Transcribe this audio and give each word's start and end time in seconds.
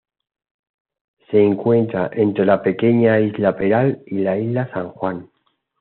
Se 1.29 1.39
encuentra 1.39 2.09
entre 2.13 2.43
la 2.43 2.63
pequeña 2.63 3.19
Isla 3.19 3.55
Peral 3.55 4.01
y 4.07 4.17
la 4.21 4.35
Isla 4.35 4.67
San 4.71 4.89
Juan. 4.89 5.29